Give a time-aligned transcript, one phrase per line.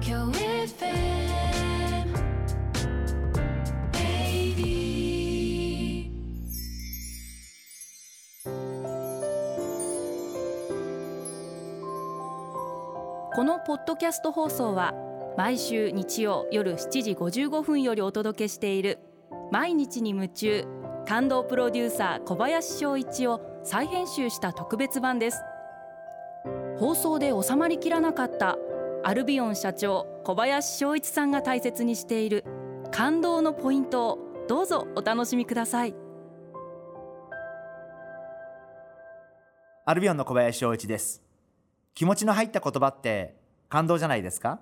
[0.00, 0.32] 京 FM
[3.92, 6.10] 80
[13.34, 14.94] このポッドキャスト放送は
[15.36, 19.00] 毎週日曜夜7時55分よりお届けしている
[19.52, 20.64] 毎日に夢中
[21.06, 25.42] 感動プロデューサー小林翔一を再編集した特別版です。
[26.78, 28.56] 放送で収まりきらなかった
[29.02, 32.44] アルビオン社長小林翔一さんが大切にしている
[32.90, 35.94] 感動のポイントをどうぞお楽しみください。
[39.86, 41.22] アルビオンの小林翔一です。
[41.94, 43.36] 気持ちの入った言葉って
[43.70, 44.60] 感動じゃないですか？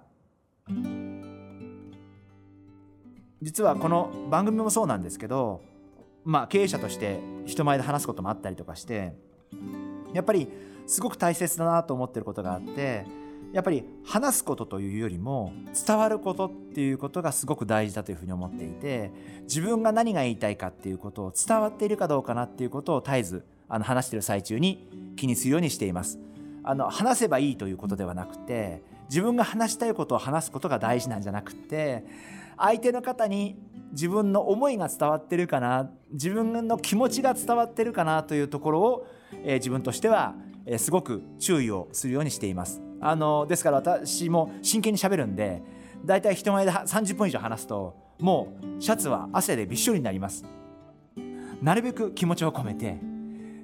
[3.42, 5.62] 実はこの番組もそうなんですけど
[6.24, 9.14] まあ経営者として人前で話すこともあったりとかして
[10.14, 10.48] やっぱり
[10.86, 13.04] すごく大切だなと思ってることがあって
[13.52, 15.52] やっぱり話すことというよりも
[15.86, 19.10] 伝わることっていうことがすごく大事だというふうに思っていて
[19.44, 26.18] 自分が何が言いたいかっていうことを伝わっているかどうかなっていうことを絶えずあの話している最中に気にするようにしています。
[26.64, 32.04] あの話せばいいということではなくて自分が話したいことを話すことが大事なんじゃなくて
[32.58, 33.56] 相手の方に
[33.92, 39.06] 自分の思いが伝わってるかな自分の気持ちが伝わってるかなというところを、
[39.44, 40.34] えー自分としては、
[40.70, 42.82] えすごく注意をするようにしています。
[43.00, 45.62] あのですから私も真剣に喋るんで
[46.04, 50.44] だいたい人前で30分以上話すともうシャツは汗でびっしょりになります。
[51.62, 52.98] なるべく気持ちを込めて、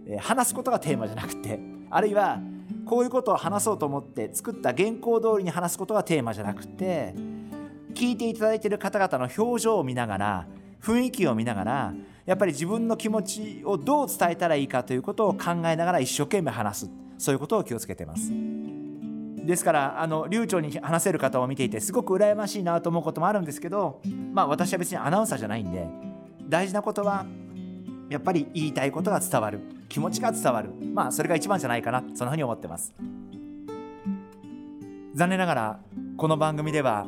[0.08, 1.60] え話すことがテーマじゃなくて
[1.90, 2.40] あるいは
[2.86, 7.14] こういうことを話そうと思って作った原稿通りに話すことがテーマじゃなくて
[7.94, 10.46] 聞いていただいている方々の表情を見ながら
[10.82, 11.94] 雰囲気を見ながら
[12.26, 16.90] やっぱり自分の気持ちをどう伝えたらいいかということを考えながら一生懸命話す。
[17.18, 18.32] そういうことを気をつけてます。
[19.44, 24.00] ですからあの流暢に話せる方を見ていてすごく羨ましいなと思うこともあるんですけど
[24.32, 25.86] まあ私は別にアナウンサーじゃないんで
[26.48, 27.26] 大事なことは
[28.08, 29.60] やっぱり言いたいことが伝わる。
[29.88, 30.70] 気持ちが伝わる。
[30.92, 32.02] まあそれが一番じゃないかな。
[32.14, 32.94] そんなふうに思ってます。
[35.14, 35.80] 残念ながら
[36.16, 37.06] この番組では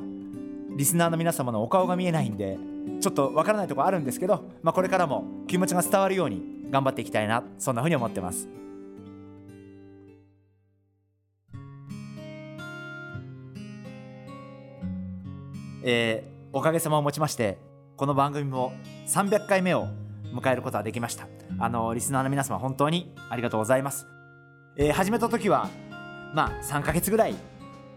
[0.77, 2.59] リスナーの皆様のお顔が見えないんで
[3.01, 8.49] ちょっとわからないところあるんですけど、まあ、これからも気持ちが伝わるように頑張っていきたいなそんなふうに思ってます。
[15.83, 17.59] えーおかげさまをもちまして
[17.99, 18.73] この番組も
[19.07, 19.89] 300回目を
[20.33, 21.29] 迎えることができました。
[21.59, 24.07] あのリスナーの皆様本当にありがとうございます、
[24.79, 25.69] えー始めた時は
[26.35, 27.35] まあ3ヶ月ぐらい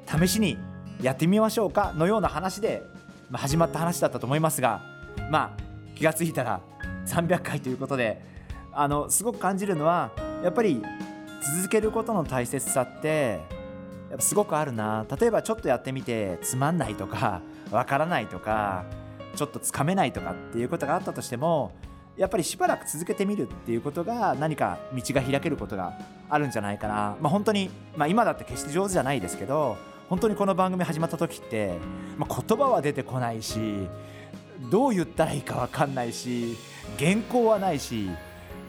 [0.05, 0.57] 試しに
[1.01, 2.81] やってみましょうかのような話で、
[3.29, 4.81] ま、始まった話だったと思いますが
[5.29, 6.61] まあ気がついたら
[7.05, 8.21] 300回ということで
[8.71, 10.11] あのすごく感じるのは
[10.43, 10.81] やっぱり
[11.57, 13.39] 続けることの大切さって
[14.09, 15.05] やっぱすごくあるな。
[15.19, 17.41] 例えばちょっとやってみてつまんないとか
[17.71, 18.85] わからないとか
[19.35, 21.73] ちょっとつかめないとかっていうことがあったとしても
[22.17, 25.97] やっぱりしばらく続けてみるっていうことが何か道が開けることが
[26.29, 29.77] あるんじゃないかな、まあ、本当に、まあ、今だって決して上手じゃないですけど
[30.09, 31.75] 本当にこの番組始まった時って、
[32.17, 33.87] まあ、言葉は出てこないし
[34.71, 36.57] どう言ったらいいか分かんないし
[36.97, 38.09] 原稿はないし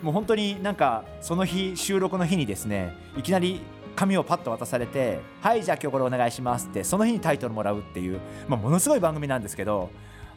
[0.03, 3.63] もう本当になんかその日収録の日にですねいきなり
[3.97, 9.89] 紙をパッと渡されて「はいじゃあ今日これお願いします」ってその日にタイトルもらうっていう、まあ、ものすごい番組なんですけど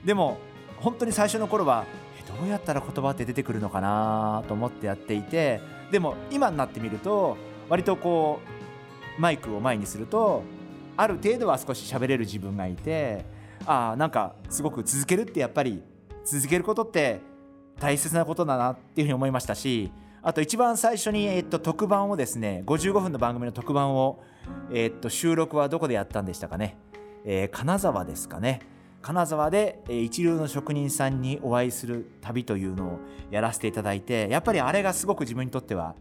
[0.05, 0.37] でも
[0.77, 1.83] 本当に最初の頃は
[2.17, 5.59] えどうやったら言葉って出てくるのかなと思ってやっていて
[5.91, 7.35] でも今になってみると
[7.67, 8.39] 割とこ
[9.17, 10.43] うマイクを前にすると
[10.97, 13.25] ある程度は少し喋れる自分がいて
[13.65, 15.81] あなんかすごく続けるってやっぱり
[16.25, 17.19] 続けることって
[17.79, 24.23] 大切なことだなっていうふうに思いましたしあと一番最初に、えっと、特番をですね55分の番組の特番を、
[24.71, 26.77] えっと、収録はどこでやったんでしたかね、
[27.25, 28.61] えー金沢ですかね。
[29.03, 32.99] 金沢で、一流の職人さんにお会いする旅というのを
[33.31, 35.93] やらせていただいてやっぱりあれがすごく自分にとっては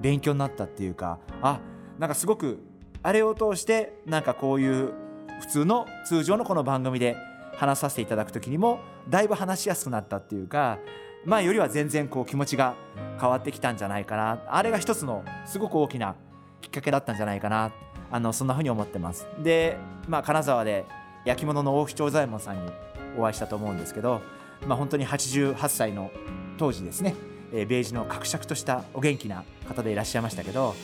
[0.00, 1.58] 勉強になったっていうかあ
[1.98, 2.62] なんかすごく
[3.06, 4.94] あれを通してなんかこういう
[5.42, 7.18] 普通の通常のこの番組で
[7.54, 8.80] 話させていただく時にも
[9.10, 10.78] だいぶ話しやすくなったっていうか
[11.26, 12.74] 前よりは全然こう気持ちが
[13.20, 14.42] 変わってきたんじゃないかな。
[14.48, 16.16] あれが一つのすごく大きな
[16.62, 17.72] きっかけだったんじゃないかな。
[18.10, 19.26] あのそんなふうに思ってます。
[19.42, 19.76] で、
[20.08, 20.86] まあ、金沢で
[21.26, 22.72] 焼き物の大木長左衛門さんに
[23.18, 24.22] お会いしたと思うんですけど、
[24.66, 26.10] まあ、本当に88歳の
[26.58, 27.14] 当時ですね、
[27.52, 30.74] えーベージュの格尺としたお元気な方でいらっしゃいましたけど、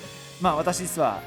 [0.40, 1.20] まあ、私実は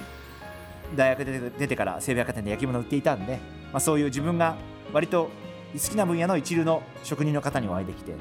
[0.95, 3.39] 大学で出てから西武百貨店で焼き物売っていたんで、
[3.71, 4.55] まあ、そういう自分が
[4.91, 5.29] 割と
[5.73, 8.13] 好きな分野の一流の職人の方にお会いできて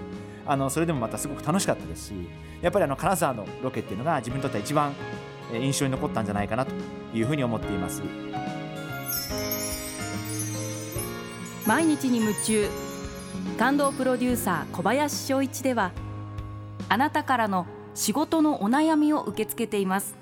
[0.47, 2.15] あのそれでもまたすごく楽しかったですし
[2.63, 4.95] やっぱりあの金沢のロケっていうのが自分にとっては一番
[5.53, 6.73] 印象に残ったんじゃないかなと
[7.15, 8.03] いうふうに思っています。
[11.67, 12.69] 毎日に夢中。
[13.59, 15.93] 感動プロデューサー小林翔一では
[16.89, 20.22] あなたからの仕事のお悩みを受け付けています。